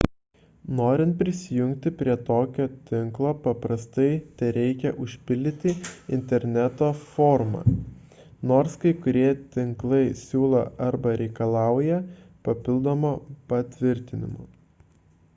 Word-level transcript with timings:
norint 0.77 1.11
prisijungti 1.17 1.91
prie 1.97 2.13
tokio 2.29 2.63
tinklo 2.87 3.33
paprastai 3.43 4.07
tereikia 4.39 4.93
užpildyti 5.07 5.75
interneto 6.17 6.89
formą 7.11 7.61
nors 8.53 8.79
kai 8.87 8.95
kurie 9.05 9.29
tinklai 9.59 10.01
siūlo 10.25 10.63
arba 10.89 11.15
reikalauja 11.23 12.01
papildomo 12.49 13.13
patvirtinimo 13.55 14.49